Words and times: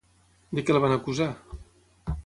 De 0.59 0.63
què 0.69 0.75
el 0.75 0.81
van 0.85 0.95
acusar? 0.95 1.29